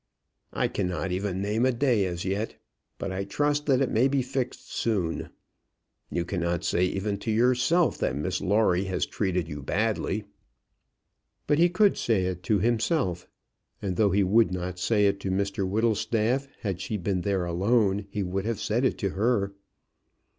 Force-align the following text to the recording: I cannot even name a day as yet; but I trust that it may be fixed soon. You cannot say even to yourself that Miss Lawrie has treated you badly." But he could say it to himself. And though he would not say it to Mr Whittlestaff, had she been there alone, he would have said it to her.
I 0.51 0.67
cannot 0.67 1.11
even 1.11 1.43
name 1.43 1.63
a 1.63 1.71
day 1.71 2.05
as 2.05 2.25
yet; 2.25 2.55
but 2.97 3.11
I 3.11 3.23
trust 3.23 3.67
that 3.67 3.81
it 3.81 3.91
may 3.91 4.07
be 4.07 4.23
fixed 4.23 4.71
soon. 4.73 5.29
You 6.09 6.25
cannot 6.25 6.63
say 6.63 6.85
even 6.85 7.19
to 7.19 7.29
yourself 7.29 7.99
that 7.99 8.15
Miss 8.15 8.41
Lawrie 8.41 8.85
has 8.85 9.05
treated 9.05 9.47
you 9.47 9.61
badly." 9.61 10.23
But 11.45 11.59
he 11.59 11.69
could 11.69 11.97
say 11.99 12.23
it 12.25 12.41
to 12.45 12.57
himself. 12.57 13.27
And 13.79 13.95
though 13.95 14.09
he 14.09 14.23
would 14.23 14.51
not 14.51 14.79
say 14.79 15.05
it 15.05 15.19
to 15.19 15.29
Mr 15.29 15.69
Whittlestaff, 15.69 16.47
had 16.61 16.81
she 16.81 16.97
been 16.97 17.21
there 17.21 17.45
alone, 17.45 18.07
he 18.09 18.23
would 18.23 18.45
have 18.45 18.59
said 18.59 18.83
it 18.83 18.97
to 18.97 19.09
her. 19.09 19.53